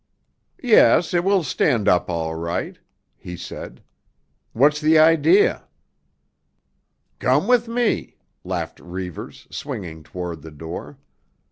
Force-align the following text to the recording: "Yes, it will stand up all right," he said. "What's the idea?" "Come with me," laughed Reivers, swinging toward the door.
"Yes, 0.63 1.13
it 1.13 1.23
will 1.23 1.43
stand 1.43 1.87
up 1.87 2.09
all 2.09 2.33
right," 2.33 2.79
he 3.15 3.37
said. 3.37 3.83
"What's 4.51 4.81
the 4.81 4.97
idea?" 4.97 5.67
"Come 7.19 7.45
with 7.45 7.67
me," 7.67 8.15
laughed 8.43 8.79
Reivers, 8.79 9.45
swinging 9.51 10.01
toward 10.01 10.41
the 10.41 10.49
door. 10.49 10.97